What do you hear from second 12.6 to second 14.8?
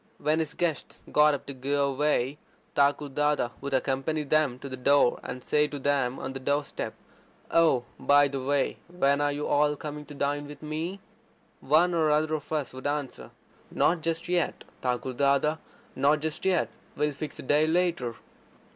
would answer: "Not just yet,